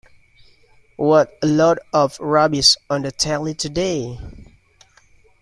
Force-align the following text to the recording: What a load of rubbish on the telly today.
What 0.95 1.37
a 1.43 1.45
load 1.45 1.77
of 1.93 2.17
rubbish 2.19 2.75
on 2.89 3.03
the 3.03 3.11
telly 3.11 3.53
today. 3.53 4.17